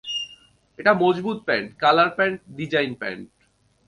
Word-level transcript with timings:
এটা 0.79 0.91
মজবুত 1.01 1.37
pant, 1.47 1.67
colour 1.81 2.09
pant, 2.17 2.37
design 2.57 2.91
pant. 3.01 3.25